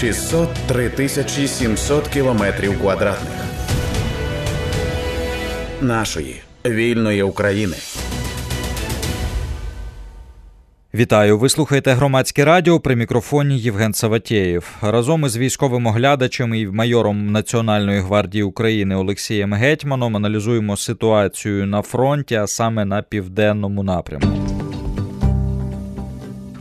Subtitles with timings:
[0.00, 3.32] 603 тисячі 700 кілометрів квадратних
[5.80, 7.76] нашої вільної України.
[10.94, 11.38] Вітаю!
[11.38, 14.76] Ви слухаєте громадське радіо при мікрофоні Євген Саватєєв.
[14.82, 22.34] Разом із військовим оглядачем і майором Національної гвардії України Олексієм Гетьманом аналізуємо ситуацію на фронті,
[22.34, 24.57] а саме на південному напрямку.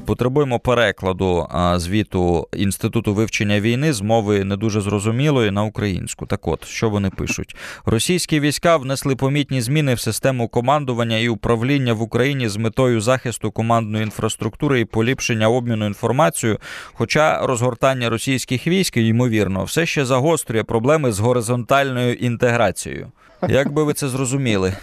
[0.07, 6.25] Потребуємо перекладу звіту інституту вивчення війни з мови не дуже зрозумілої на українську.
[6.25, 11.93] Так от що вони пишуть: російські війська внесли помітні зміни в систему командування і управління
[11.93, 16.59] в Україні з метою захисту командної інфраструктури і поліпшення обміну інформацією.
[16.93, 23.11] Хоча розгортання російських військ, ймовірно, все ще загострює проблеми з горизонтальною інтеграцією.
[23.49, 24.73] Як би ви це зрозуміли?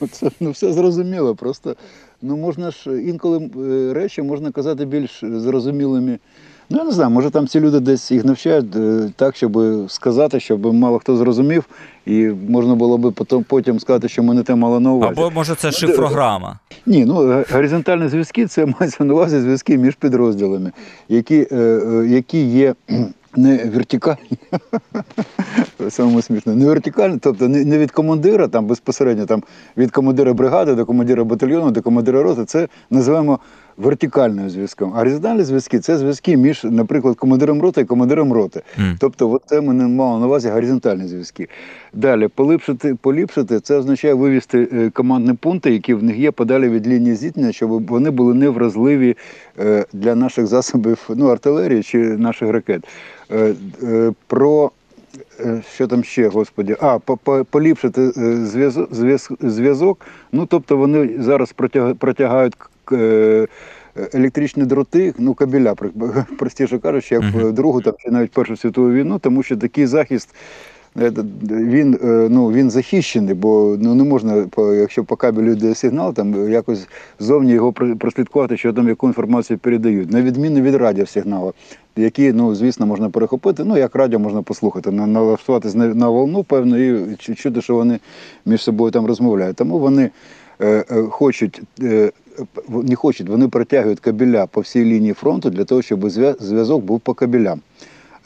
[0.10, 1.34] Це ну все зрозуміло.
[1.34, 1.76] Просто
[2.24, 6.18] ну можна ж інколи е, речі можна казати більш зрозумілими.
[6.70, 10.40] Ну, я не знаю, може там ці люди десь їх навчають е, так, щоб сказати,
[10.40, 11.64] щоб мало хто зрозумів,
[12.06, 15.12] і можна було би потім потім сказати, що ми не те мало на увазі.
[15.12, 16.58] Або може це шифрограма?
[16.86, 20.72] Ні, ну горизонтальні зв'язки це мається на увазі зв'язки між підрозділами,
[21.08, 22.74] які, е, які є
[23.36, 24.18] не вертикально,
[25.88, 29.42] саме смішно, не вертикально, тобто не від командира, там безпосередньо там
[29.76, 33.38] від командира бригади до командира батальйону, до командира роти, це називаємо
[33.76, 34.92] вертикальним зв'язком.
[34.94, 38.62] А горизонтальні зв'язки це зв'язки між, наприклад, командиром роти і командиром роти.
[38.78, 38.96] Mm.
[39.00, 41.48] Тобто, от це ми не мали на увазі горизонтальні зв'язки.
[41.92, 46.86] Далі, поліпшити, поліпшити це означає вивести е, командні пункти, які в них є подалі від
[46.86, 49.16] лінії зіткнення, щоб вони були невразливі
[49.58, 52.84] е, для наших засобів ну, артилерії чи наших ракет.
[53.32, 53.54] Е,
[54.26, 54.70] про
[55.74, 56.76] що там ще, господі?
[56.80, 56.98] А,
[57.50, 58.12] поліпшити
[59.40, 60.06] зв'язок.
[60.32, 61.54] Ну, тобто вони зараз
[61.98, 62.54] протягають
[64.12, 65.74] електричні дроти, ну кабеля,
[66.38, 70.28] простіше кажучи, як в Другу там, чи навіть Першу світову війну, тому що такий захист.
[71.00, 71.12] Е,
[71.50, 76.50] він е, ну, він захищений, бо ну, не можна, якщо по кабелю йде сигнал, там
[76.50, 80.12] якось зовні його прослідкувати, що там яку інформацію передають.
[80.12, 81.54] На відміну від радіосигналу,
[81.96, 83.64] які, ну, звісно, можна перехопити.
[83.64, 87.98] Ну, як радіо можна послухати, налаштуватися на волну, певно, і чути, що вони
[88.46, 89.56] між собою там розмовляють.
[89.56, 90.10] Тому вони е, е,
[91.10, 91.62] хочуть.
[91.82, 92.12] Е,
[92.68, 96.10] не хочуть, вони протягують кабеля по всій лінії фронту для того, щоб
[96.40, 97.60] зв'язок був по кабелям.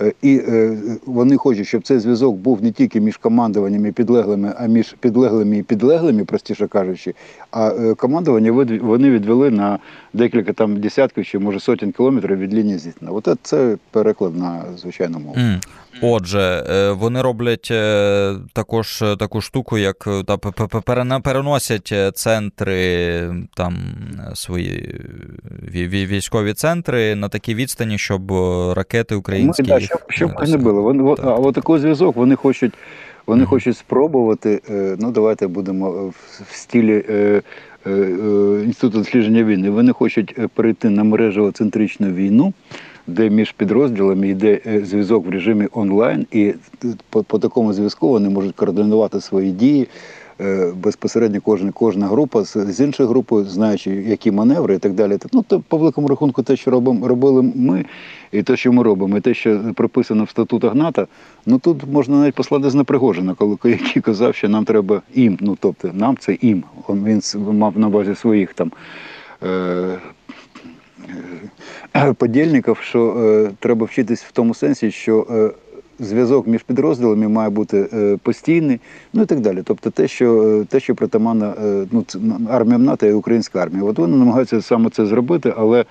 [0.00, 4.52] Е, і е, вони хочуть, щоб цей зв'язок був не тільки між командуваннями і підлеглими,
[4.58, 7.14] а між підлеглими і підлеглими, простіше кажучи.
[7.50, 8.52] А е, командування
[8.82, 9.78] вони відвели на
[10.12, 13.14] декілька там десятків чи може сотень кілометрів від лінії зіткнення.
[13.14, 15.36] От це переклад на звичайну мову.
[15.36, 15.62] Mm.
[16.02, 16.64] Отже,
[16.98, 17.72] вони роблять
[18.52, 20.36] також таку штуку, як та
[21.20, 23.76] переносять центри там
[24.34, 25.00] свої
[25.72, 28.32] військові центри на такі відстані, щоб
[28.76, 29.62] ракети українські.
[29.62, 30.82] Ми, да, щоб щоб не було.
[30.82, 32.72] Вони, а от такий зв'язок вони хочуть.
[33.26, 33.46] Вони mm-hmm.
[33.46, 34.62] хочуть спробувати.
[34.98, 37.42] Ну, давайте будемо в стілі е, е, е,
[38.64, 39.70] інституту дослідження війни.
[39.70, 42.52] Вони хочуть перейти на мережево-центричну війну,
[43.06, 46.54] де між підрозділами йде зв'язок в режимі онлайн, і
[47.10, 49.88] по, по такому зв'язку вони можуть координувати свої дії.
[50.41, 55.19] Е, безпосередньо кожна кожна група з, іншою групою, знаючи, які маневри і так далі.
[55.32, 57.84] Ну то по великому рахунку, те, що робимо, робили ми,
[58.32, 61.09] і те, що ми робимо, і те, що прописано в статутах НАТО,
[61.47, 65.38] ну тут можна навіть послати з Непригожина, коли який казав, що нам треба їм.
[65.41, 66.65] Ну тобто нам це їм.
[66.88, 68.72] Він мав на базі своїх там.
[69.43, 69.99] Е,
[71.97, 75.50] е подільників, що е, треба вчитись в тому сенсі, що е,
[75.98, 78.81] зв'язок між підрозділами має бути е, постійний,
[79.12, 79.62] ну і так далі.
[79.64, 82.04] Тобто те, що е, те, що притаманно е, ну,
[82.50, 83.84] арміям НАТО і українська армія.
[83.84, 85.84] От вони намагаються саме це зробити, але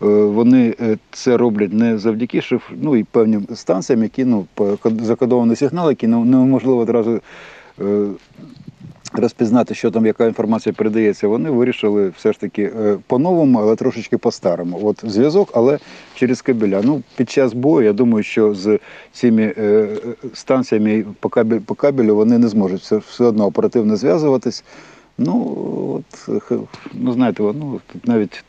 [0.00, 0.74] вони
[1.10, 4.46] це роблять не завдяки шиф, ну і певним станціям, які ну
[5.02, 7.20] закодовані сигнали, які неможливо одразу
[9.12, 14.18] розпізнати, що там, яка інформація передається, вони вирішили все ж таки е, по-новому, але трошечки
[14.18, 14.80] по-старому.
[14.82, 15.78] От зв'язок, але
[16.14, 16.80] через кабеля.
[16.84, 18.78] Ну, під час бою, я думаю, що з
[19.12, 19.88] цими е,
[20.34, 24.64] станціями по кабелю, по кабелю вони не зможуть все, все одно оперативно зв'язуватись.
[25.18, 25.56] Ну
[25.96, 26.40] от
[26.94, 28.44] ну знаєте, ну навіть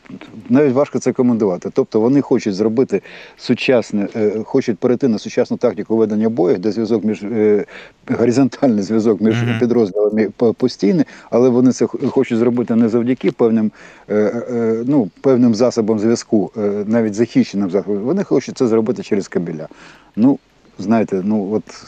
[0.48, 1.70] навіть важко це командувати.
[1.72, 3.02] Тобто вони хочуть зробити
[3.36, 7.64] сучасне, е, хочуть перейти на сучасну тактику ведення бою, де зв'язок між е,
[8.08, 13.70] горизонтальний зв'язок між підрозділами постійний, але вони це хочуть зробити не завдяки певним
[14.10, 16.50] е, ну, певним засобам зв'язку,
[16.86, 17.98] навіть захищеним засобам.
[17.98, 19.68] Вони хочуть це зробити через кабеля.
[20.16, 20.38] Ну
[20.78, 21.86] знаєте, ну от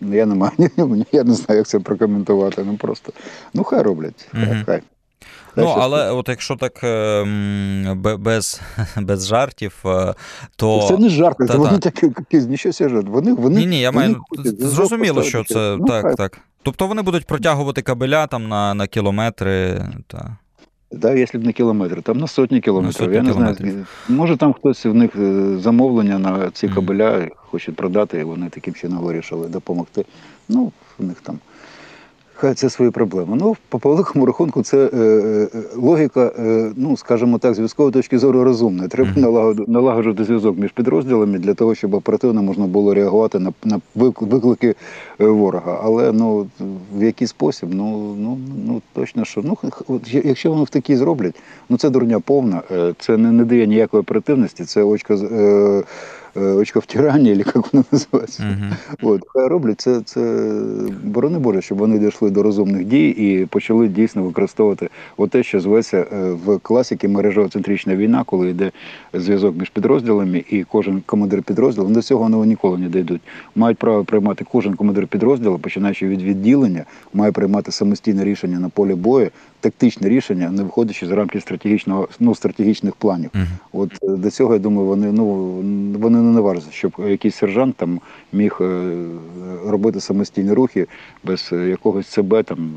[0.00, 0.52] я не маю,
[1.12, 2.64] я не знаю, як це прокоментувати.
[2.64, 3.12] Ну просто
[3.54, 4.28] ну хай роблять.
[4.32, 4.62] Хай.
[4.66, 4.82] хай.
[5.56, 8.60] Ну, але от якщо так ем, без
[8.96, 10.14] без жартів, е,
[10.56, 10.88] то.
[10.88, 15.22] Це не жарти, та, вони такі, нічого себе Вони, вони, Ні, ні, я маю зрозуміло,
[15.22, 16.14] що це ну, так, хай.
[16.14, 16.38] так.
[16.62, 19.86] Тобто вони будуть протягувати кабеля там на на кілометри.
[20.06, 20.36] Та.
[20.92, 23.00] Да, якщо б не кілометри, там на сотні кілометрів.
[23.00, 23.70] На сотні я не кілометрів.
[23.70, 23.86] знаю.
[24.08, 28.74] Може там хтось в них е, замовлення на ці кабеля хочуть продати, і вони таким
[28.74, 30.04] чином вирішили допомогти.
[30.48, 31.38] Ну, в них там.
[32.40, 33.36] Хай це свої проблеми.
[33.40, 38.18] Ну, по великому рахунку, це е, е, логіка, е, ну, скажімо так, з військової точки
[38.18, 38.88] зору розумна.
[38.88, 44.74] Треба налагоджувати зв'язок між підрозділами для того, щоб оперативно можна було реагувати на, на виклики
[45.20, 45.80] е, ворога.
[45.84, 46.46] Але ну,
[46.96, 49.42] в який спосіб, ну, ну, ну точно що.
[49.44, 49.58] Ну,
[49.88, 51.34] от, якщо вони в такий зроблять,
[51.68, 55.82] ну це дурня повна, е, це не, не дає ніякої оперативності, це очко, з- е,
[56.36, 56.80] е, очко
[57.38, 58.42] як воно називається.
[58.50, 59.12] Угу.
[59.12, 60.20] От, хай роблять це, це
[61.04, 64.90] борони Боже, щоб вони дійшли до розумних дій і почали дійсно використовувати
[65.26, 68.70] те, що зветься е, в класіки мережово-центрична війна, коли йде
[69.14, 73.20] зв'язок між підрозділами, і кожен командир підрозділу до цього вони ніколи не дійдуть.
[73.56, 76.84] Мають право приймати кожен командир підрозділу, починаючи від відділення,
[77.14, 79.30] має приймати самостійне рішення на полі бою,
[79.60, 83.30] тактичне рішення, не виходячи з рамки стратегічного ну, стратегічних планів.
[83.34, 83.82] Угу.
[83.82, 85.24] От е, до цього я думаю, вони ну
[85.98, 88.00] вони не наважаться, щоб якийсь сержант там
[88.32, 88.94] міг е,
[89.66, 90.86] робити самостійні рухи
[91.24, 92.70] без е, якогось себе там.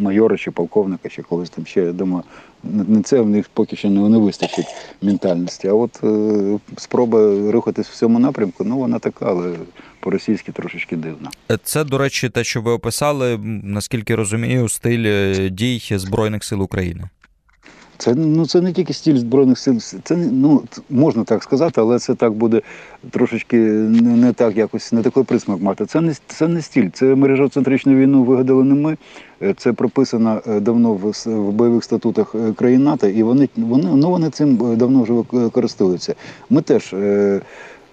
[0.00, 2.24] Майора чи полковника, чи когось там ще я думаю,
[2.62, 4.66] не це в них поки що не, не вистачить
[5.02, 5.68] ментальності.
[5.68, 9.52] А от е, спроба рухатись в цьому напрямку, ну вона така, але
[10.00, 11.30] по-російськи трошечки дивна.
[11.64, 17.08] Це, до речі, те, що ви описали, наскільки розумію, стиль е, дій Збройних сил України.
[17.98, 19.78] Це ну це не тільки стиль збройних сил.
[19.78, 22.60] Це ну можна так сказати, але це так буде
[23.10, 25.86] трошечки не, не так, якось не такий присмак мати.
[25.86, 26.88] Це не це не стиль.
[26.92, 28.96] Це мережоцентричну війну вигадали не ми.
[29.42, 33.90] Е, Це прописано е, давно в, в бойових статутах е, країн НАТО, і вони вони
[33.94, 36.14] ну вони цим давно вже користуються.
[36.50, 36.94] Ми теж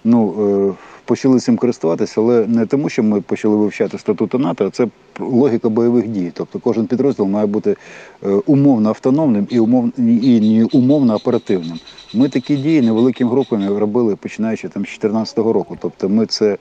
[0.04, 0.76] ну.
[1.04, 4.86] Почали цим користуватися, але не тому, що ми почали вивчати статути НАТО, а це
[5.20, 6.30] логіка бойових дій.
[6.34, 7.76] Тобто кожен підрозділ має бути
[8.24, 11.78] е, умовно автономним і умовно і умовно оперативним.
[12.14, 15.76] Ми такі дії невеликими групами робили починаючи там з 2014 року.
[15.80, 16.56] Тобто, ми це.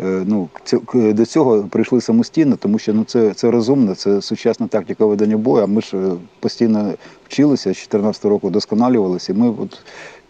[0.00, 0.48] е, Ну,
[0.94, 5.64] до цього прийшли самостійно, тому що ну це, це розумно, це сучасна тактика ведення бою.
[5.64, 6.92] А ми ж е, постійно
[7.28, 9.32] вчилися з 2014 року, досконалювалися.
[9.32, 9.78] І ми от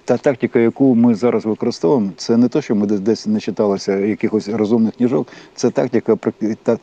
[0.04, 4.48] та тактика, яку ми зараз використовуємо, це не те, що ми десь- не читалися якихось
[4.48, 5.28] розумних книжок.
[5.54, 6.16] Це тактика,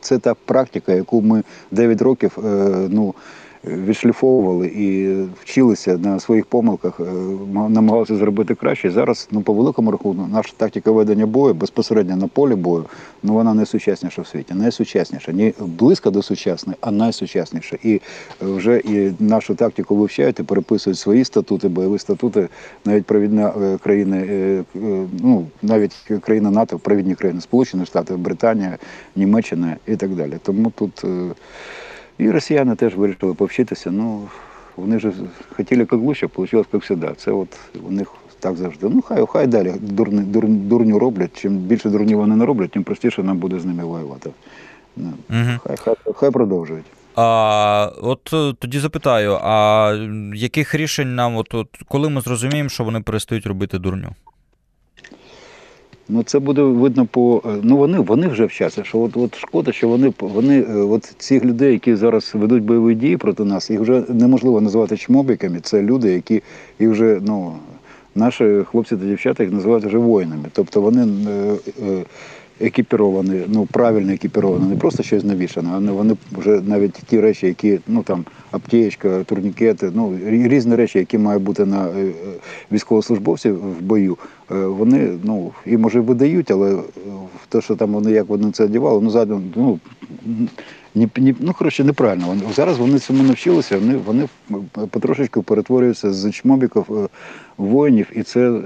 [0.00, 2.48] це та практика, яку ми 9 років е,
[2.90, 3.14] ну,
[3.64, 7.04] відшліфовували і вчилися на своїх помилках, е,
[7.68, 8.90] намагалися зробити краще.
[8.90, 12.84] Зараз, ну, по великому рахунку, наша тактика ведення бою безпосередньо на полі бою,
[13.22, 17.76] ну вона найсучасніша в світі, найсучасніша, не близько до сучасної, а найсучасніша.
[17.82, 18.00] І
[18.40, 22.48] вже і нашу тактику вивчають і переписують свої статути, бойові статути,
[22.84, 24.64] навіть провідна е, країни, е,
[25.22, 28.78] ну навіть країна НАТО, провідні країни, Сполучені Штати, Британія,
[29.16, 30.38] Німеччина і так далі.
[30.42, 31.04] Тому тут
[32.22, 33.90] і росіяни теж вирішили повчитися.
[33.90, 34.28] Ну
[34.76, 35.12] вони ж
[35.56, 37.08] хотіли як лучше, вийшло як завжди.
[37.16, 37.48] Це от
[37.88, 38.08] у них
[38.40, 38.88] так завжди.
[38.88, 41.30] Ну хай хай далі дурни, дур, дурню роблять.
[41.40, 44.30] Чим більше дурні вони не роблять, тим простіше нам буде з ними воювати.
[44.96, 45.58] Ну, Угу.
[45.66, 46.84] Хай, хай, хай продовжують.
[47.16, 49.92] А от е, тоді запитаю: а
[50.34, 54.08] яких рішень нам, от, от коли ми зрозуміємо, що вони перестають робити дурню?
[56.14, 58.84] Ну це буде видно по е, ну вони вони вже вчаться.
[58.84, 62.94] Що от от шкода, що вони вони е, от цих людей, які зараз ведуть бойові
[62.94, 65.60] дії проти нас, їх вже неможливо називати чмобіками.
[65.60, 66.42] Це люди, які
[66.78, 67.52] і вже ну
[68.14, 70.44] наші хлопці та дівчата їх називають вже воїнами.
[70.52, 72.04] Тобто вони е,
[72.62, 77.78] екіпіровані, ну правильно екіпіровані, не просто щось навішане, а вони вже навіть ті речі, які
[77.86, 82.12] ну там аптечка, турнікети, ну різні речі, які мають бути на е, е,
[82.72, 84.18] військовослужбовців в бою.
[84.50, 86.78] е, Вони ну і може видають, але
[87.48, 89.78] те, що там вони як вони це одягали, ну задум, ну
[90.94, 92.26] ні, ні, ну коротше, неправильно.
[92.26, 93.78] Вони зараз вони цьому навчилися.
[93.78, 94.28] Вони вони
[94.90, 97.08] потрошечку перетворюються з чмобіків
[97.58, 98.60] воїнів, і це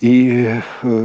[0.00, 0.62] і е,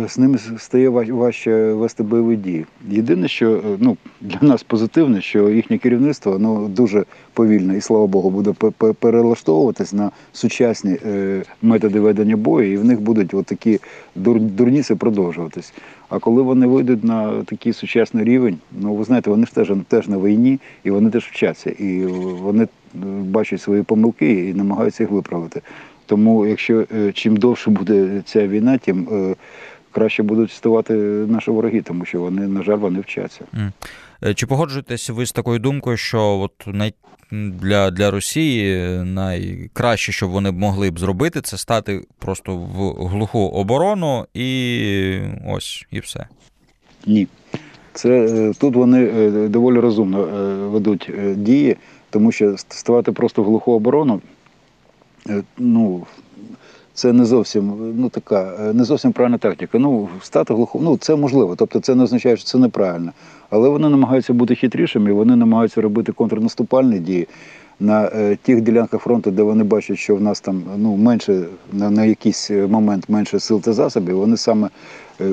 [0.07, 2.65] з ними стає важче вести бойові дії.
[2.89, 8.07] Єдине, що е, ну, для нас позитивне, що їхнє керівництво ну, дуже повільно і слава
[8.07, 13.33] Богу, буде пе- пе- перелаштовуватись на сучасні е, методи ведення бою, і в них будуть
[13.33, 13.79] от такі
[14.95, 15.73] продовжуватись.
[16.09, 20.07] А коли вони вийдуть на такий сучасний рівень, ну ви знаєте, вони ж теж, теж
[20.07, 22.05] на війні, і вони теж вчаться, і
[22.41, 22.67] вони
[23.23, 25.61] бачать свої помилки і намагаються їх виправити.
[26.11, 29.35] Тому, якщо е, чим довше буде ця війна, тим е,
[29.91, 30.93] краще будуть ставати
[31.27, 33.45] наші вороги, тому що вони, на жаль, вони вчаться.
[34.23, 36.93] Е, чи погоджуєтесь ви з такою думкою, що от най...
[37.31, 43.39] для для Росії найкраще, що вони б могли б зробити, це стати просто в глуху
[43.39, 46.27] оборону і ось і все?
[47.07, 47.27] Ні.
[47.93, 49.07] Це Тут вони
[49.47, 50.23] доволі розумно
[50.71, 51.77] ведуть дії,
[52.09, 54.21] тому що ставати просто в глуху оборону,
[55.57, 56.05] ну,
[56.93, 59.79] це не зовсім ну така, не зовсім правильна тактика.
[59.79, 63.11] Ну, стати глухо, ну це можливо, тобто це не означає, що це неправильно.
[63.49, 67.27] Але вони намагаються бути хитрішими, вони намагаються робити контрнаступальні дії
[67.79, 71.89] на е, тих ділянках фронту, де вони бачать, що в нас там ну менше на
[71.89, 74.17] на якийсь момент менше сил та засобів.
[74.17, 74.69] Вони саме,
[75.21, 75.31] е,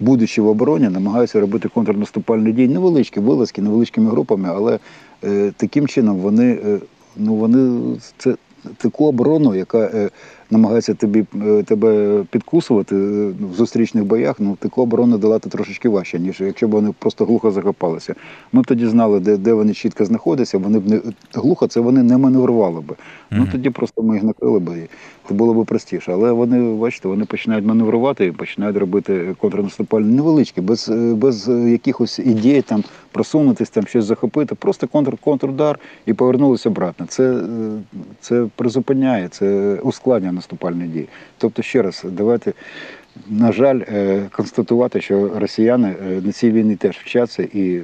[0.00, 4.78] будучи в обороні, намагаються робити контрнаступальні дії, невеличкі вилазки, невеличкими групами, але
[5.24, 6.78] е, таким чином вони е,
[7.16, 7.80] ну вони
[8.18, 8.34] це
[8.78, 10.10] таку оборону, яка е,
[10.52, 16.18] намагається тобі е, тебе підкусувати е, в зустрічних боях, ну таку оборону долати трошечки важче,
[16.18, 18.14] ніж якщо б вони просто глухо закопалися.
[18.52, 20.58] Ми б тоді знали, де де вони чітко знаходяться.
[20.58, 21.00] Вони б не
[21.34, 22.94] глухо, це вони не маневрували би.
[22.94, 22.96] Mm-hmm.
[23.30, 24.88] Ну тоді просто ми їх накрили б і
[25.28, 26.12] це було б простіше.
[26.12, 32.62] Але вони, бачите, вони починають маневрувати і починають робити контрнаступальні невеличкі, без без якихось ідей
[32.62, 34.54] там просунутись, там щось захопити.
[34.54, 37.06] Просто контр контрудар і повернулися обратно.
[37.06, 37.42] Це
[38.20, 41.08] це призупиняє, це ускладнює наступальні дії.
[41.38, 42.52] Тобто, ще раз, давайте.
[43.28, 47.82] На жаль, е, констатувати, що росіяни е, на цій війні теж вчаться, і е,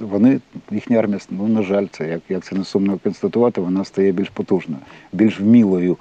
[0.00, 4.12] вони, їхня армія, ну на жаль, це як як це не сумно констатувати, вона стає
[4.12, 4.80] більш потужною,
[5.12, 5.96] більш вмілою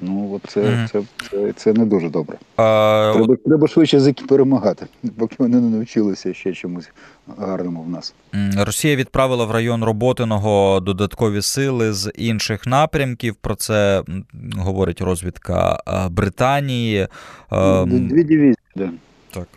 [0.00, 0.88] Ну от це mm-hmm.
[0.92, 2.36] це, це, це не дуже добре.
[2.56, 3.44] А, Треба от...
[3.44, 4.86] треба швидше перемагати,
[5.18, 6.90] поки вони не навчилися ще чомусь
[7.38, 8.14] гарному в нас.
[8.56, 13.34] Росія відправила в район Роботиного додаткові сили з інших напрямків.
[13.34, 14.02] Про це
[14.56, 17.08] говорить розвідка Британії.
[17.86, 18.90] Дві дивізії, да.
[19.30, 19.48] так.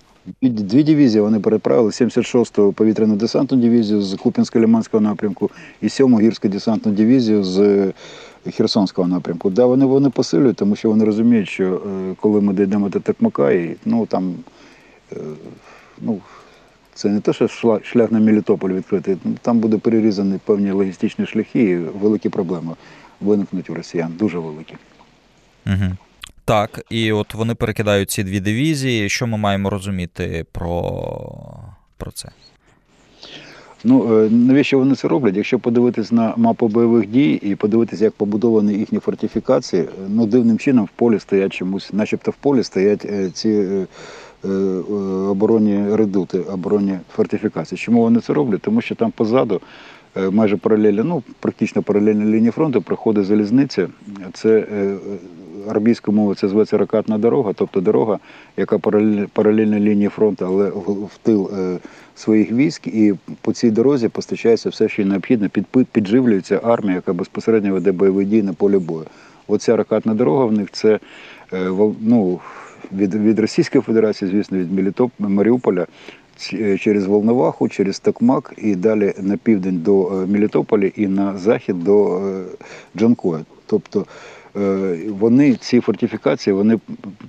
[0.42, 5.50] Дві дивізії вони переправили 76-ту повітряну десантну дивізію з Купінсько-Лиманського напрямку
[5.82, 7.92] і 7-му гірську десантну дивізію з
[8.46, 9.50] Херсонського напрямку.
[9.50, 13.52] Да, вони вони посилюють, тому що вони розуміють, що е, коли ми дійдемо до Токмака,
[13.52, 14.36] і ну там
[15.12, 15.18] е,
[16.02, 16.22] ну,
[16.94, 17.48] це не те, що
[17.84, 22.76] шлях на Мелітополь відкритий, там буде перерізані певні логістичні шляхи, і великі проблеми
[23.22, 24.76] виникнуть у росіян, дуже великі.
[25.68, 25.98] Угу.
[26.46, 29.10] Так, і от вони перекидають ці дві дивізії.
[29.10, 31.04] Що ми маємо розуміти про,
[31.98, 32.30] про це?
[33.84, 35.36] Ну е, навіщо вони це роблять?
[35.36, 40.86] Якщо подивитись на мапу бойових дій і подивитися, як побудовані їхні фортифікації, ну дивним чином
[40.86, 43.88] в полі стоять чомусь, начебто в полі стоять е, ці е,
[45.30, 47.80] оборонні редути, оборонні фортифікації.
[47.80, 48.62] Чому вони це роблять?
[48.62, 49.62] Тому що там позаду.
[50.32, 53.88] Майже паралельно, ну практично паралельна лінії фронту проходить залізниця.
[54.34, 54.68] Це
[55.70, 58.20] арабійською мовою це зветься ракатна дорога, тобто дорога,
[58.58, 58.78] яка
[59.34, 60.70] паралельна лінії фронту, але
[61.06, 61.52] в тил
[62.16, 65.50] своїх військ, і по цій дорозі постачається все, що необхідно,
[65.92, 69.06] підживлюється армія, яка безпосередньо веде бойові дії на полі бою.
[69.48, 71.00] Оця ракатна дорога в них це
[71.54, 71.72] е,
[72.02, 72.40] ну,
[72.92, 75.86] від від Російської Федерації, звісно, від Мелітоп, Маріуполя.
[76.54, 81.84] Е, через Волноваху, через Токмак і далі на південь до е, Мелітополя і на захід
[81.84, 82.22] до
[82.96, 83.42] Джанкоя.
[83.66, 84.06] Тобто Е,
[85.10, 86.80] вони ці фортифікації, вони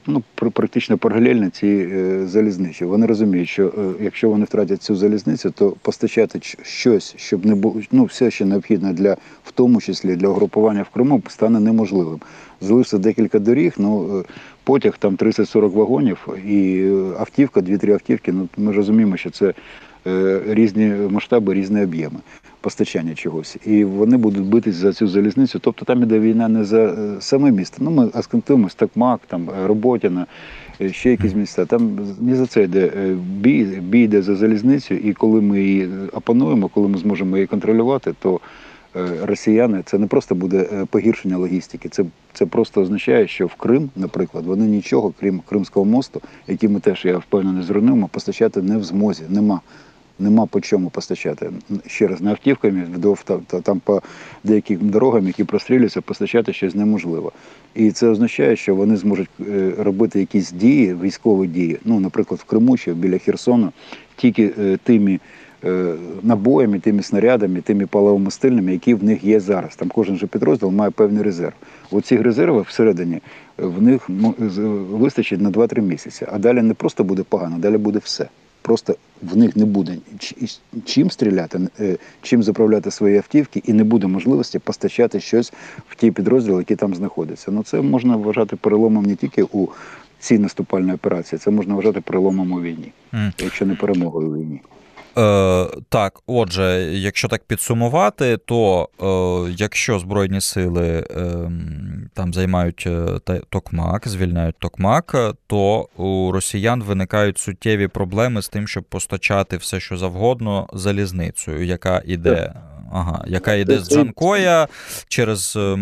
[0.07, 2.85] ну практично паралельні цій е, залізничі.
[2.85, 7.81] Вони розуміють, що е, якщо вони втратять цю залізницю, то постачати щось, щоб не було
[7.93, 12.21] ну, все, що необхідне для в тому числі для угрупування в Криму, стане неможливим.
[12.61, 14.25] Залишиться декілька доріг, ну
[14.65, 18.33] потяг там 30-40 вагонів і автівка, 2-3 автівки.
[18.33, 19.55] Ну ми розуміємо, що це
[20.47, 22.21] різні масштаби, різні об'єми
[22.61, 23.57] постачання чогось.
[23.67, 25.59] І вони будуть битись за цю залізницю.
[25.59, 27.77] Тобто там іде війна не за е, саме місто.
[27.81, 30.27] Ну, ми аскантуємось, Такмак, там е, Роботіна,
[30.81, 31.65] е, ще якісь міста.
[31.65, 32.91] Там не за це йде
[33.41, 38.15] бій, бій йде за залізницю, і коли ми її опануємо, коли ми зможемо її контролювати,
[38.19, 38.41] то
[39.23, 44.47] росіяни це не просто буде погіршення логістики, це це просто означає, що в Крим, наприклад,
[44.47, 49.23] вони нічого, крім Кримського мосту, який ми теж я впевнений зруйнуємо, постачати не в змозі.
[49.29, 49.61] Нема
[50.21, 51.51] нема по чому постачати.
[51.87, 52.87] Ще раз не автівками,
[53.63, 54.03] там по
[54.45, 57.33] деяким дорогам, які прострілюються, постачати щось неможливо.
[57.75, 61.79] І це означає, що вони зможуть е, робити якісь дії, військові дії.
[61.85, 63.73] Ну, наприклад, в Криму чи біля Херсону,
[64.17, 65.21] тільки е, тими.
[65.65, 69.77] Е, набоями, тими снарядами, тими паливомастильними, які в них є зараз.
[69.77, 71.53] Там кожен же підрозділ має певний резерв.
[71.91, 73.21] У цих резервах всередині
[73.59, 74.09] в них
[74.91, 76.27] вистачить на 2-3 місяці.
[76.33, 78.29] А далі не просто буде погано, далі буде все
[78.63, 79.97] просто в них не буде
[80.85, 85.53] чим стріляти, е, чим заправляти свої автівки, і не буде можливості постачати щось
[85.89, 87.51] в ті підрозділи, які там знаходяться.
[87.51, 89.69] Ну це можна вважати переломом не тільки у
[90.19, 92.93] цій наступальній операції, це можна вважати переломом у війні,
[93.39, 94.61] якщо не перемогою у війні.
[95.21, 98.89] Е, так, отже, якщо так підсумувати, то
[99.49, 101.51] е, якщо Збройні сили е,
[102.15, 108.69] там займають е, Токмак, звільняють Токмак, е, то у росіян виникають суттєві проблеми з тим,
[108.69, 112.53] щоб постачати все, що завгодно залізницею, яка іде.
[112.93, 114.69] Ага, яка йде з Джанкоя
[115.09, 115.77] через е,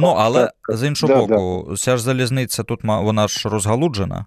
[0.00, 4.26] Ну, але з іншого боку, ця ж залізниця тут ма- вона ж розгалуджена.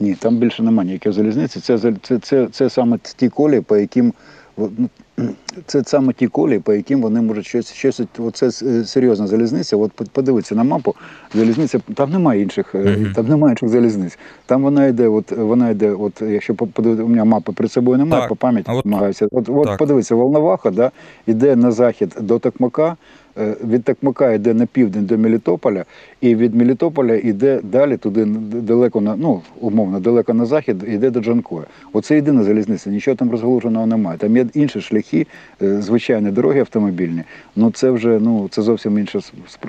[0.00, 1.60] Ні, там більше немає ніякої залізниці.
[1.60, 4.12] Це, це, це, це саме ті колії, по яким
[4.58, 4.70] ну,
[5.66, 8.50] це саме ті колії, по яким вони можуть щось, щось оце
[8.84, 9.76] серйозна залізниця.
[9.76, 10.94] От по- подивіться на мапу,
[11.34, 14.18] залізниця, там немає інших, е, там немає інших залізниць.
[14.46, 17.98] Там вона йде, от вона йде, от якщо по- подивитися, у мене мапи перед собою
[17.98, 19.26] немає, Так, по пам'яті от- намагаюся.
[19.32, 19.78] От, от так.
[19.78, 20.90] подивіться, Волноваха, да,
[21.26, 22.96] йде на захід до Токмака.
[23.38, 25.84] Е, Від Токмака йде на південь до Мелітополя,
[26.20, 28.24] і від Мелітополя йде далі туди
[28.62, 31.64] далеко на ну умовно далеко на захід, йде до Джанкоя.
[31.92, 34.18] Оце єдина залізниця, нічого там розгалуженого немає.
[34.18, 35.26] Там є інші шляхи,
[35.62, 37.22] е, звичайні дороги автомобільні.
[37.56, 39.20] Ну це вже ну це зовсім інше.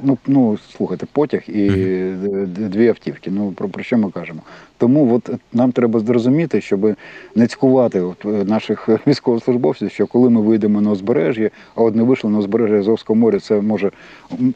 [0.04, 3.32] Ну, ну слухайте, потяг і е, дві автівки.
[3.32, 4.42] Ну про, про що ми кажемо?
[4.78, 6.96] Тому от нам треба зрозуміти, щоб
[7.36, 12.04] не цькувати от, е, наших військовослужбовців, що коли ми вийдемо на узбережжя, а от не
[12.04, 13.92] вийшли на узбережжя Азовського моря, це може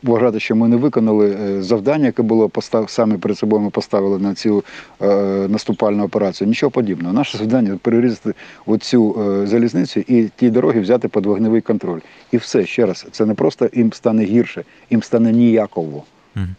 [0.04, 3.62] вважати, що ми не виконали е, завдання, яке було постав саме перед собою.
[3.62, 4.64] Ми поставили на цю
[5.02, 5.08] е,
[5.48, 6.48] наступальну операцію.
[6.48, 7.14] Нічого подібного.
[7.14, 8.34] Наше завдання перерізати
[8.66, 12.00] оцю е, залізницю і ті дороги взяти під вогневий контроль.
[12.32, 16.04] І все ще раз, це не просто їм стане гірше, їм стане ніяково.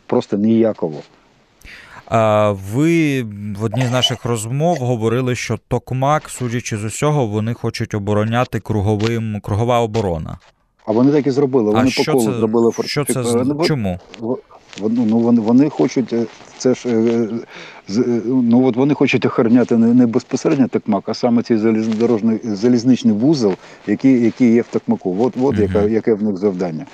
[0.06, 1.00] Просто ніяково.
[2.72, 3.22] Ви
[3.58, 9.40] в одній з наших розмов говорили, що Токмак, судячи з усього, вони хочуть обороняти круговим
[9.42, 10.38] кругова оборона.
[10.86, 11.70] А вони так і зробили.
[11.70, 13.98] Вони а по колу це, зробили що це з- Ну, чому?
[14.80, 16.24] Вони, ну, вони, вони хочуть, е,
[16.58, 17.28] це ж е,
[17.90, 23.14] е, ну от вони хочуть охороняти не, не безпосередньо Токмак, а саме цей залізнодорожний залізничний
[23.14, 23.54] вузол,
[23.86, 25.16] який, який є в Токмаку.
[25.20, 25.62] От, от Мгм.
[25.62, 26.86] яке, яке в них завдання.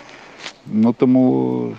[0.66, 1.72] Ну тому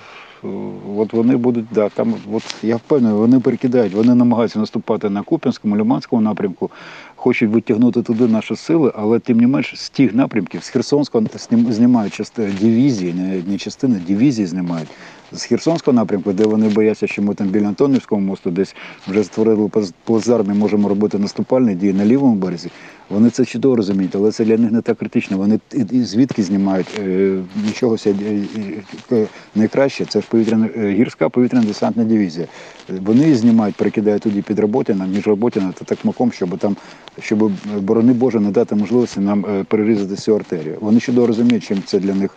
[0.98, 5.75] от вони будуть, да, там, от я впевнений, вони перекидають, вони намагаються наступати на Куп'янському,
[5.75, 6.70] Лиманському напрямку,
[7.15, 11.26] хочуть витягнути туди наші сили, але тим не менш з тих напрямків, з Херсонського
[11.69, 14.89] знімають частини дивізії, не, не частини, дивізії знімають.
[15.32, 18.76] З Херсонського напрямку, де вони бояться, що ми там біля Антонівського мосту десь
[19.08, 22.69] вже створили плац- плацдарм і можемо робити наступальні дії на лівому березі.
[23.10, 25.38] Вони це чудово розуміють, але це для них не так критично.
[25.38, 25.60] Вони
[25.91, 28.13] звідки знімають е, нічого е,
[29.12, 30.06] е, найкраще.
[30.06, 32.48] Це ж повітряна гірська повітряна десантна дивізія.
[32.89, 36.78] Вони її знімають, перекидають туди під Роботіна, між Роботіна та Такмаком, щоб там,
[37.20, 40.78] щоб борони Боже не дати можливості нам перерізати цю артерію.
[40.82, 42.32] Вони чудово розуміють, чим це для них.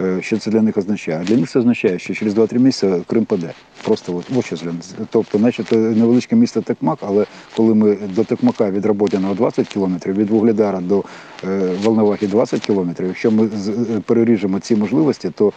[0.00, 1.24] Е, Що це для них означає?
[1.24, 3.52] Для них це означає, що через 2-3 місяці Крим паде.
[3.84, 4.82] Просто от, от що для них.
[5.10, 10.30] Тобто, начебто невеличке місто Токмак, але коли ми до Токмака від Роботіна 20 кілометрів, від
[10.30, 11.04] Вугледара до
[11.44, 13.06] е, Волновахи 20 кілометрів.
[13.08, 15.52] Якщо ми е, переріжемо ці можливості, то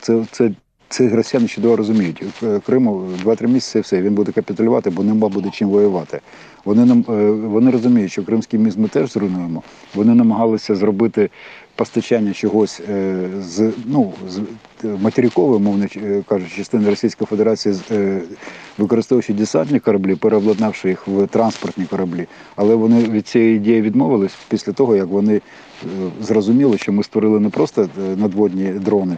[0.00, 0.50] це, це,
[0.88, 2.22] це росіяни чудово розуміють.
[2.66, 6.20] Криму 2-3 місяці все, він буде капітулювати, бо нема буде чим воювати.
[6.64, 7.02] Вони нам
[7.48, 9.62] вони розуміють, що кримський міст ми теж зруйнуємо.
[9.94, 11.30] Вони намагалися зробити
[11.76, 17.74] постачання чогось е, з ну з е, материкової, мовно е, кажучи, частини Російської Федерації,
[18.78, 22.26] використовуючи десантні кораблі, переобладнавши їх в транспортні кораблі.
[22.56, 25.40] Але вони від цієї ідеї відмовились після того, як вони
[26.20, 29.16] зрозуміли, що ми створили не просто надводні дрони,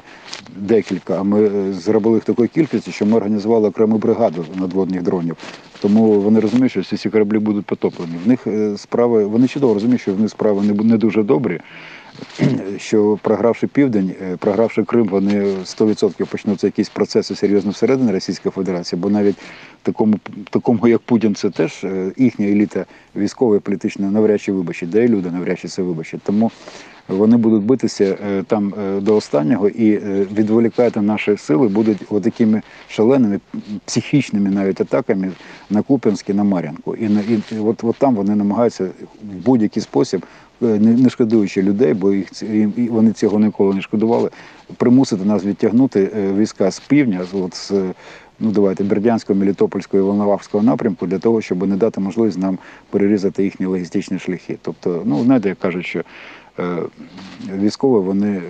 [0.57, 5.37] декілька, а ми зробили їх такої кількості, що ми організували окрему бригаду надводних дронів.
[5.81, 8.12] Тому вони розуміють, що всі ці кораблі будуть потоплені.
[8.25, 8.47] В них
[8.79, 11.61] справи, вони чудово розуміють, що в них справи не дуже добрі.
[12.78, 19.00] Що програвши південь, е, програвши Крим, вони 100% почнуться якісь процеси серйозно всередині Російської Федерації,
[19.00, 19.37] бо навіть
[19.83, 20.18] такому,
[20.50, 25.09] такому як Путін, це теж е, їхня еліта військова і політична навряд чи вибачить, де
[25.09, 26.20] люди навряд чи це вибачать.
[26.24, 26.50] Тому
[27.09, 32.62] вони будуть битися е, там е, до останнього і е, відволікати наші сили будуть отакими
[32.88, 33.40] шаленими
[33.85, 35.33] психічними навіть атаками
[35.71, 36.94] на Куп'янськ на Мар'янку.
[36.94, 40.27] І, і, от, от там вони намагаються в будь-який спосіб,
[40.61, 42.29] не, шкодуючи людей, бо їх
[42.90, 44.31] вони цього ніколи не шкодували,
[44.77, 47.73] примусити нас відтягнути війська з півдня, от з.
[48.40, 52.59] Ну, давайте Бердянського, Мелітопольського і Волновахського напрямку для того, щоб не дати можливість нам
[52.90, 54.59] перерізати їхні логістичні шляхи.
[54.62, 56.03] Тобто, ну знаєте, як кажуть, що
[57.57, 58.42] військові вони е,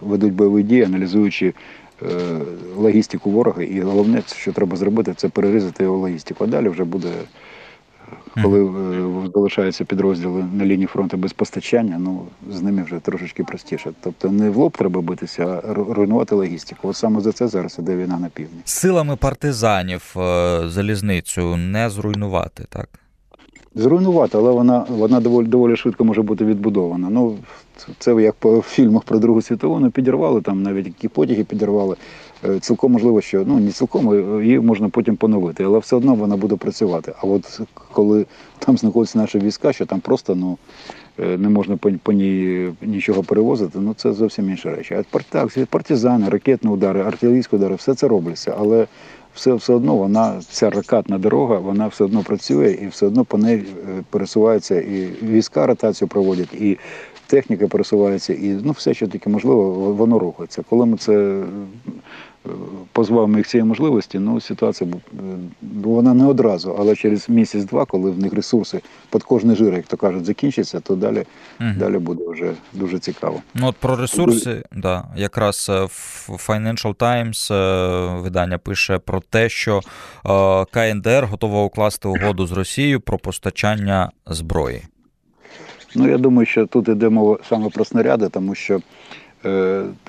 [0.00, 1.54] ведуть бойові дії, аналізуючи
[2.02, 2.06] е,
[2.76, 6.44] логістику ворога, і головне, що треба зробити, це перерізати його логістику.
[6.44, 7.08] А далі вже буде
[8.42, 13.90] коли е, залишаються підрозділи на лінії фронту без постачання, ну з ними вже трошечки простіше.
[14.00, 16.88] Тобто не в лоб треба битися, а руйнувати логістику.
[16.88, 18.60] От саме за це зараз іде війна на півдні.
[18.64, 22.88] Силами партизанів е, залізницю не зруйнувати, так?
[23.74, 27.10] Зруйнувати, але вона, вона доволі, доволі швидко може бути відбудована.
[27.10, 27.36] Ну,
[27.98, 31.96] це як по фільмах про Другу світову, ну підірвали там, навіть які потяги підірвали.
[32.44, 36.36] Е, Цілком можливо, що ну не цілком її можна потім поновити, але все одно вона
[36.36, 37.12] буде працювати.
[37.22, 37.60] А от
[37.92, 38.26] коли
[38.58, 40.58] там знаходяться наші війська, що там просто ну
[41.18, 44.94] е, не можна по, по ній нічого перевозити, ну це зовсім інша речі.
[44.94, 48.86] А партизани, ракетні удари, артилерійські удари, все це робиться, але
[49.34, 53.38] все, все одно вона, ця ракатна дорога, вона все одно працює і все одно по
[53.38, 56.78] неї е, пересуваються і війська ротацію проводять, і
[57.26, 60.62] техніка пересувається, і ну все, що таке можливо, воно рухається.
[60.70, 61.42] Коли ми це
[62.46, 62.50] е,
[62.92, 65.20] позбавимо їх цієї можливості, ну ситуація е,
[65.84, 68.80] вона не одразу, але через місяць-два, коли в них ресурси
[69.12, 71.24] під кожний жир, як то кажуть, закінчаться, то далі,
[71.58, 71.74] Мгм.
[71.78, 73.42] далі буде вже дуже цікаво.
[73.54, 79.48] Ну, от про ресурси, да, якраз е, в Financial Times е, видання пише про те,
[79.48, 79.80] що
[80.70, 84.82] КНДР готова укласти угоду з Росією про постачання зброї.
[85.94, 88.80] Ну, я думаю, що тут йде мова саме про снаряди, тому що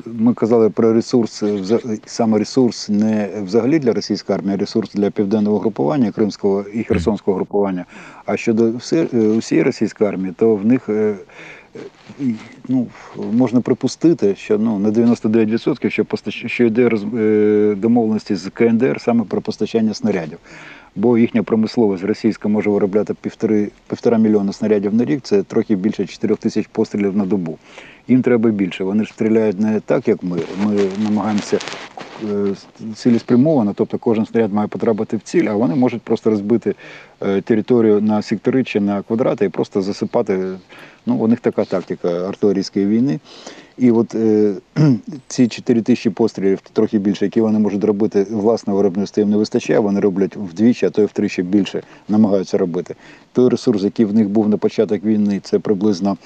[0.05, 1.59] ми казали про ресурс, е,
[2.05, 7.37] саме ресурс не взагалі для російської армії, а ресурс для південного групування Кримського і Херсонського
[7.37, 7.85] групування.
[8.25, 10.89] А щодо все- е, усієї російської армії, то в них.
[10.89, 11.15] е,
[11.75, 11.79] е,
[12.67, 12.87] Ну,
[13.33, 16.43] можна припустити, що ну, на 99% що, постач...
[16.47, 17.05] що йде роз...
[17.17, 20.37] е, домовленості з КНДР саме про постачання снарядів.
[20.95, 26.05] Бо їхня промисловість російська може виробляти півтори, півтора міліона снарядів на рік, це трохи більше
[26.05, 27.57] 4 тисяч пострілів на добу.
[28.07, 28.83] Їм треба більше.
[28.83, 30.37] Вони ж стріляють не так, як ми.
[30.65, 31.59] Ми намагаємося
[32.23, 32.55] е,
[32.95, 36.75] цілеспрямовано, тобто кожен снаряд має потрапити в ціль, а вони можуть просто розбити
[37.21, 40.47] е, територію на сектори чи на квадрати і просто засипати.
[41.05, 43.19] Ну, у них така тактика артилерійської війни.
[43.77, 44.53] І от е,
[45.27, 49.79] ці 4 тисячі пострілів, трохи більше, які вони можуть робити власне виробництво, їм не вистачає,
[49.79, 52.95] вони роблять вдвічі, а то й втричі більше намагаються робити.
[53.33, 56.17] Той ресурс, який в них був на початок війни, це приблизно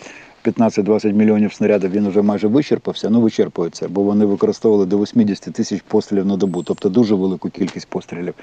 [0.44, 5.82] 15-20 мільйонів снарядів, він вже майже вичерпався, ну вичерпується, бо вони використовували до 80 тисяч
[5.88, 8.34] пострілів на добу, тобто дуже велику кількість пострілів.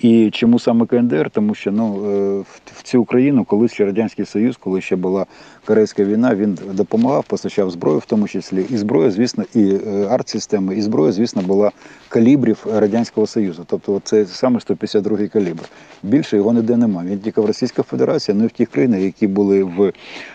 [0.00, 1.30] І чому саме КНДР?
[1.30, 2.44] Тому що ну, е,
[2.76, 5.26] в- цю Україну, колись ще Радянський Союз, коли ще була
[5.64, 8.66] Корейська війна, він допомагав, постачав зброю, в тому числі.
[8.70, 11.70] І зброя, звісно, і е, арт-системи, і зброя, звісно, була
[12.08, 13.64] калібрів Радянського Союзу.
[13.66, 15.62] Тобто це саме 152-й калібр.
[16.02, 17.10] Більше його ніде немає.
[17.10, 19.92] Він тільки в Російській Федерації, ну і в тих країнах, які були в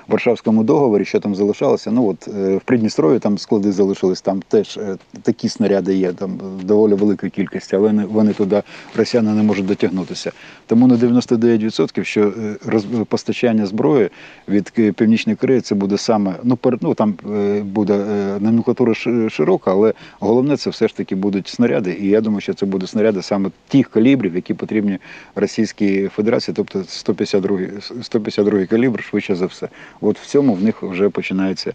[0.07, 1.91] Варшавському договорі, що там залишалося.
[1.91, 4.79] Ну от е, в Придністров'ї там склади залишились, там теж
[5.21, 8.61] такі снаряди є, там доволі велика кількість, але вони туди
[8.95, 10.31] росіяни не можуть дотягнутися.
[10.67, 12.33] Тому на 99% що
[12.67, 14.09] е, постачання зброї
[14.47, 18.93] від Північної Кореї це буде саме, ну, пер- ну там е, буде е, номенклатура
[19.29, 21.97] широка, але головне це все ж таки будуть снаряди.
[22.01, 24.97] І я думаю, що це будуть снаряди саме тих калібрів, які потрібні
[25.35, 27.59] Російській Федерації, тобто 152
[28.01, 29.67] 152 калібр, швидше за все.
[30.01, 31.73] От в цьому в них вже починається.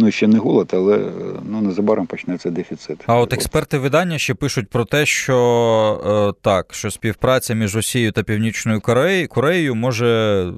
[0.00, 1.10] Ну, ще не голод, але е,
[1.50, 2.98] ну, незабаром почнеться дефіцит.
[3.06, 8.12] А от експерти видання ще пишуть про те, що е, так, що співпраця між Росією
[8.12, 8.80] та Північною
[9.28, 10.52] Кореєю, може е,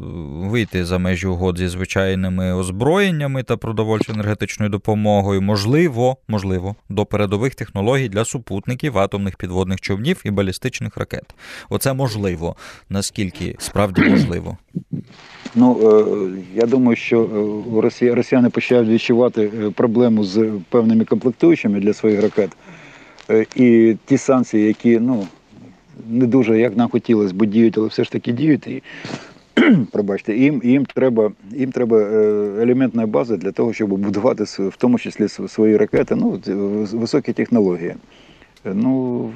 [0.48, 5.42] вийти за межі угод зі звичайними озброєннями та продовольчо-енергетичною допомогою.
[5.42, 11.34] Можливо, можливо, до передових технологій для супутників, атомних підводних човнів і балістичних ракет.
[11.70, 12.56] Оце можливо.
[12.88, 14.58] Наскільки справді можливо?
[15.54, 15.96] Ну,
[16.54, 17.22] я думаю, що
[17.66, 22.50] у Росії росіяни починають відчувати е, проблему з певними комплектуючими для своїх ракет.
[23.30, 25.26] Е, І ті санкції, які ну,
[26.10, 28.66] не дуже як нам хотілося б діють, але все ж таки діють.
[28.66, 28.82] І,
[29.92, 32.04] пробачте, їм, їм треба, їм треба е,
[32.62, 36.40] елементна база для того, щоб будувати в тому числі свої ракети, ну,
[36.92, 37.94] високі технології.
[38.64, 39.30] Ну,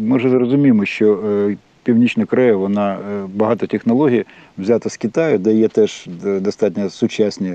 [0.00, 1.50] ми ж розуміємо, що
[1.82, 2.98] Північна Корея, вона
[3.34, 4.24] багато технологій
[4.58, 6.08] взята з Китаю, де є теж
[6.40, 7.54] достатньо сучасні.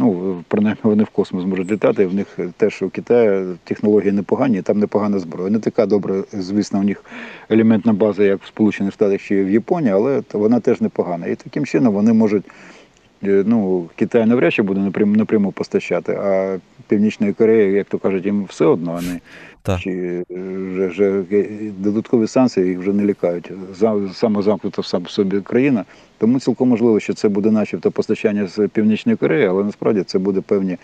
[0.00, 2.06] Ну, принаймні вони в космос можуть літати.
[2.06, 5.50] В них теж у Китаї технології непогані, там непогана зброя.
[5.50, 7.04] Не така добра, звісно, у них
[7.48, 11.26] елементна база, як в Сполучених Штатах чи в Японії, але вона теж непогана.
[11.26, 12.44] І таким чином вони можуть.
[13.24, 16.58] е, Ну, Китай навряд чи буде напряму, напряму постачати, а
[16.88, 19.20] Північної Кореї, як то кажуть, їм все одно вони
[19.68, 19.80] Так.
[19.80, 20.24] чи е,
[20.72, 21.22] вже, вже
[21.78, 23.52] додаткові санкції їх вже не лякають.
[23.74, 25.84] За- Самозамкнута в собі країна.
[26.18, 30.40] Тому цілком можливо, що це буде начебто постачання з Північної Кореї, але насправді це буде
[30.40, 30.76] певні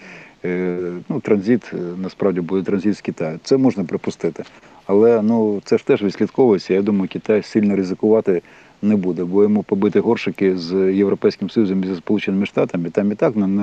[0.44, 3.38] е, ну, транзит, е, насправді буде транзит з Китаю.
[3.44, 4.44] Це можна припустити.
[4.86, 6.74] Але ну це ж теж відслідковується.
[6.74, 8.42] Я думаю, Китай сильно ризикувати
[8.84, 13.14] не буде, бо йому побити горшики з Європейським Союзом і зі Сполученими Штатами, там і
[13.14, 13.62] так на, на,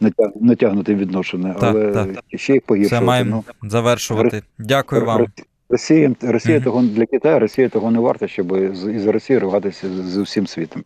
[0.00, 2.08] натяг- натягнуте відношення, Так, але так.
[2.36, 4.42] ще їх Це маємо Ну, завершувати.
[4.58, 5.26] Дякую вам.
[5.68, 6.64] Росія, Росія Мгм.
[6.64, 10.46] того для Китаю, Росія того не варта, щоб з- із Росії рватися з, з усім
[10.46, 10.82] світом.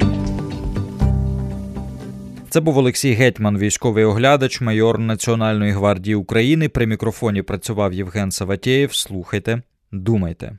[2.50, 6.68] Це був Олексій Гетьман, військовий оглядач, майор Національної гвардії України.
[6.68, 8.92] При мікрофоні працював Євген Саватєєв.
[8.94, 10.58] Слухайте, думайте.